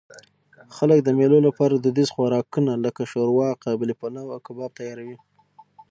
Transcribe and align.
خلک 0.75 0.99
د 1.03 1.09
مېلو 1.17 1.37
له 1.45 1.51
پاره 1.57 1.75
دودیز 1.77 2.09
خوراکونه؛ 2.15 2.73
لکه 2.85 3.01
ښوروا، 3.11 3.49
قابلي 3.63 3.93
پلو، 3.99 4.23
او 4.33 4.39
کباب 4.45 4.71
تیاروي. 4.79 5.17